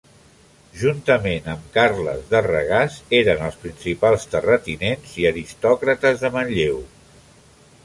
Juntament 0.83 1.49
amb 1.53 1.67
Carles 1.75 2.23
de 2.31 2.41
Regàs 2.47 2.97
eren 3.19 3.45
els 3.49 3.61
principals 3.67 4.27
terratinents 4.33 5.15
i 5.25 5.31
aristòcrates 5.33 6.27
de 6.27 6.35
Manlleu. 6.39 6.83